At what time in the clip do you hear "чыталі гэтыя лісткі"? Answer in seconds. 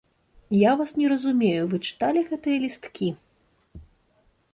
1.89-3.11